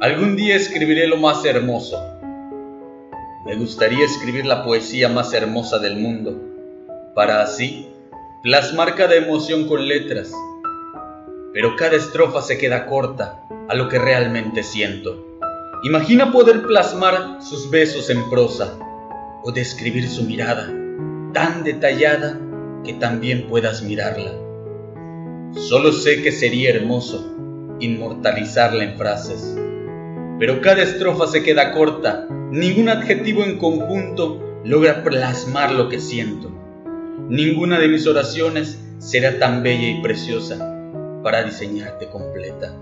[0.00, 2.02] Algún día escribiré lo más hermoso.
[3.44, 6.40] Me gustaría escribir la poesía más hermosa del mundo,
[7.14, 7.86] para así
[8.42, 10.32] plasmar cada emoción con letras.
[11.52, 15.38] Pero cada estrofa se queda corta a lo que realmente siento.
[15.84, 18.78] Imagina poder plasmar sus besos en prosa
[19.42, 20.72] o describir su mirada
[21.34, 22.40] tan detallada
[22.86, 24.32] que también puedas mirarla.
[25.52, 27.36] Solo sé que sería hermoso
[27.80, 29.56] inmortalizarla en frases,
[30.40, 36.50] pero cada estrofa se queda corta, ningún adjetivo en conjunto logra plasmar lo que siento.
[37.28, 40.56] Ninguna de mis oraciones será tan bella y preciosa
[41.22, 42.74] para diseñarte completa.